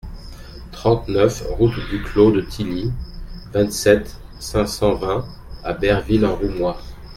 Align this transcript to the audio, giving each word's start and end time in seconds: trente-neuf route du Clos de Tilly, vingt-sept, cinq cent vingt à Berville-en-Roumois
trente-neuf 0.71 1.43
route 1.59 1.77
du 1.91 2.01
Clos 2.01 2.31
de 2.31 2.41
Tilly, 2.41 2.91
vingt-sept, 3.53 4.19
cinq 4.39 4.65
cent 4.65 4.95
vingt 4.95 5.23
à 5.63 5.73
Berville-en-Roumois 5.73 6.79